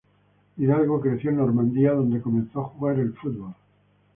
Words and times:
Hidalgo 0.57 0.99
creció 0.99 1.29
en 1.29 1.37
Normandía, 1.37 1.93
donde 1.93 2.23
comenzó 2.23 2.61
a 2.61 2.69
jugar 2.69 2.95
al 2.99 3.13
fútbol. 3.13 3.53